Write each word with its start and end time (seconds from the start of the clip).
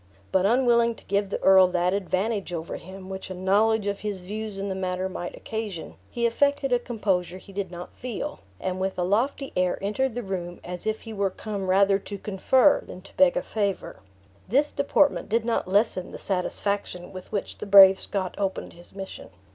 But 0.31 0.47
unwilling 0.47 0.95
to 0.95 1.05
give 1.05 1.29
the 1.29 1.39
earl 1.43 1.67
that 1.67 1.93
advantage 1.93 2.51
over 2.53 2.77
him 2.77 3.07
which 3.07 3.29
a 3.29 3.35
knowledge 3.35 3.85
of 3.85 3.99
his 3.99 4.21
views 4.21 4.57
in 4.57 4.67
the 4.67 4.73
matter 4.73 5.07
might 5.07 5.37
occasion, 5.37 5.93
he 6.09 6.25
affected 6.25 6.71
a 6.73 6.79
composure 6.79 7.37
he 7.37 7.53
did 7.53 7.69
not 7.69 7.93
feel; 7.95 8.39
and 8.59 8.79
with 8.79 8.97
a 8.97 9.03
lofty 9.03 9.53
air 9.55 9.77
entered 9.79 10.15
the 10.15 10.23
room 10.23 10.59
as 10.63 10.87
if 10.87 11.01
he 11.01 11.13
were 11.13 11.29
come 11.29 11.67
rather 11.67 11.99
to 11.99 12.17
confer 12.17 12.81
than 12.83 13.03
to 13.03 13.15
beg 13.15 13.37
a 13.37 13.43
favor. 13.43 13.97
This 14.47 14.71
deportment 14.71 15.29
did 15.29 15.45
not 15.45 15.67
lessen 15.67 16.09
the 16.09 16.17
satisfaction 16.17 17.13
with 17.13 17.31
which 17.31 17.59
the 17.59 17.67
brave 17.67 17.99
Scot 17.99 18.33
opened 18.39 18.73
his 18.73 18.95
mission. 18.95 19.29